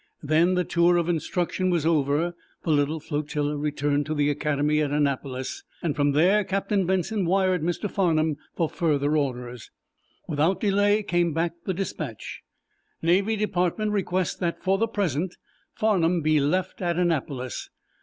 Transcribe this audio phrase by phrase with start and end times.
[0.23, 5.63] Then, the tour of instruction over, the little flotilla returned to the Academy at Annapolis.
[5.93, 7.87] From there Captain Benson wired Mr.
[7.87, 9.69] Farnum for further orders.
[10.27, 12.41] Without delay came back the dispatch:
[13.03, 15.37] "Navy Department requests that for present
[15.75, 17.69] 'Farnum' be left at Annapolis.